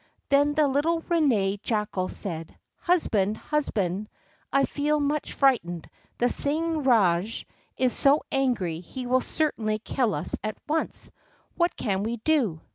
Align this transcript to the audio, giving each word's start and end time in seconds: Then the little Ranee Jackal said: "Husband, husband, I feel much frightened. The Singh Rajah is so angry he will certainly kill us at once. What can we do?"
Then 0.29 0.55
the 0.55 0.67
little 0.67 1.01
Ranee 1.01 1.59
Jackal 1.61 2.09
said: 2.09 2.57
"Husband, 2.77 3.37
husband, 3.37 4.09
I 4.51 4.65
feel 4.65 4.99
much 4.99 5.33
frightened. 5.33 5.87
The 6.17 6.27
Singh 6.27 6.81
Rajah 6.85 7.45
is 7.77 7.93
so 7.95 8.23
angry 8.31 8.79
he 8.79 9.05
will 9.05 9.21
certainly 9.21 9.77
kill 9.77 10.15
us 10.15 10.35
at 10.43 10.57
once. 10.67 11.11
What 11.53 11.75
can 11.77 12.01
we 12.01 12.17
do?" 12.17 12.61